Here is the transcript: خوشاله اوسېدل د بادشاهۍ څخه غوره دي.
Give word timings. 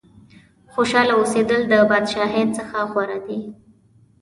خوشاله 0.73 1.13
اوسېدل 1.19 1.61
د 1.67 1.73
بادشاهۍ 1.89 2.43
څخه 2.57 2.77
غوره 2.91 3.19
دي. 3.27 3.39